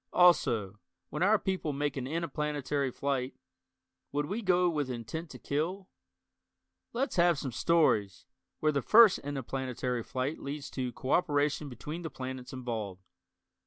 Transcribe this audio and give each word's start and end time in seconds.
Also, 0.13 0.79
when 1.11 1.21
our 1.21 1.37
people 1.37 1.73
make 1.73 1.95
an 1.95 2.07
interplanetary 2.07 2.89
flight, 2.89 3.35
would 4.11 4.25
we 4.25 4.41
go 4.41 4.67
with 4.67 4.89
intent 4.89 5.29
to 5.29 5.37
kill? 5.37 5.89
Let's 6.91 7.17
have 7.17 7.37
some 7.37 7.51
stories, 7.51 8.25
where 8.61 8.71
the 8.71 8.81
first 8.81 9.19
interplanetary 9.19 10.01
flight 10.01 10.39
leads 10.39 10.71
to 10.71 10.91
cooperation 10.91 11.69
between 11.69 12.01
the 12.01 12.09
planets 12.09 12.51
involved. 12.51 13.03